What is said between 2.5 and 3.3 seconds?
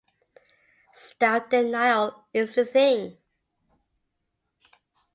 the thing.